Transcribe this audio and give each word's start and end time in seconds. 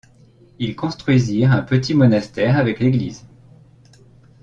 Ils 0.57 0.75
construisirent 0.75 1.51
un 1.51 1.61
petit 1.61 1.93
monastère 1.93 2.57
avec 2.57 2.79
l'église. 2.79 3.23